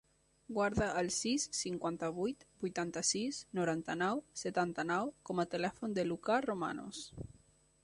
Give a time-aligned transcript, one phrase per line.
[0.57, 7.07] Guarda el sis, cinquanta-vuit, vuitanta-sis, noranta-nou, setanta-nou com a telèfon del Lucà Romanos.